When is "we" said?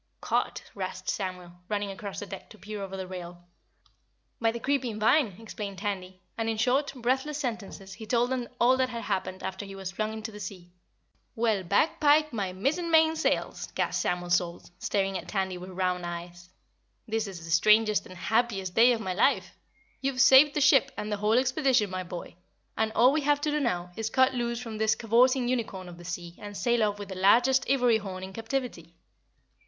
23.11-23.21